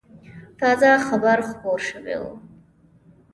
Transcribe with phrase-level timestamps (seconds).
[0.59, 2.39] تازه خبر خپور شوی و.